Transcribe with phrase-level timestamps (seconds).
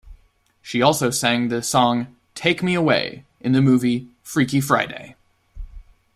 [0.63, 5.15] She also sang the song "Take Me Away" in the movie "Freaky Friday".